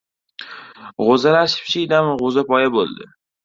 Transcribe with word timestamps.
G‘o‘zalar 1.03 1.45
shipshiydam 1.57 2.13
g‘o‘zapoya 2.25 2.77
bo‘ldi. 2.81 3.11